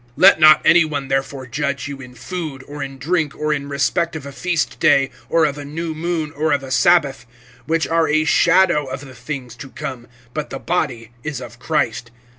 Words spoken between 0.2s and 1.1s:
not any one